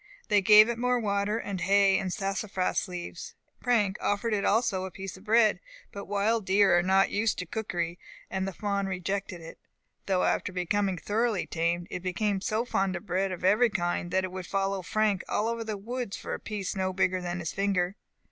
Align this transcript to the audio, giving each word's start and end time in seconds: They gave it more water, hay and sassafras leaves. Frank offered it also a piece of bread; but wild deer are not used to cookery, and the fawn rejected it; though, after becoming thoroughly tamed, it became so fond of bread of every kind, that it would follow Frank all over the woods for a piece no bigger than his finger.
They 0.29 0.41
gave 0.41 0.67
it 0.67 0.79
more 0.79 0.99
water, 0.99 1.41
hay 1.41 1.99
and 1.99 2.11
sassafras 2.11 2.87
leaves. 2.87 3.35
Frank 3.61 3.97
offered 4.01 4.33
it 4.33 4.43
also 4.43 4.83
a 4.85 4.89
piece 4.89 5.15
of 5.15 5.25
bread; 5.25 5.59
but 5.91 6.05
wild 6.05 6.43
deer 6.43 6.75
are 6.75 6.81
not 6.81 7.11
used 7.11 7.37
to 7.37 7.45
cookery, 7.45 7.99
and 8.27 8.47
the 8.47 8.51
fawn 8.51 8.87
rejected 8.87 9.41
it; 9.41 9.59
though, 10.07 10.23
after 10.23 10.51
becoming 10.51 10.97
thoroughly 10.97 11.45
tamed, 11.45 11.85
it 11.91 12.01
became 12.01 12.41
so 12.41 12.65
fond 12.65 12.95
of 12.95 13.05
bread 13.05 13.31
of 13.31 13.43
every 13.43 13.69
kind, 13.69 14.09
that 14.09 14.23
it 14.23 14.31
would 14.31 14.47
follow 14.47 14.81
Frank 14.81 15.23
all 15.29 15.47
over 15.47 15.63
the 15.63 15.77
woods 15.77 16.17
for 16.17 16.33
a 16.33 16.39
piece 16.39 16.75
no 16.75 16.91
bigger 16.93 17.21
than 17.21 17.37
his 17.37 17.51
finger. 17.53 17.95